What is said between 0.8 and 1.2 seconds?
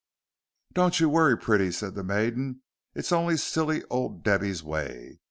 you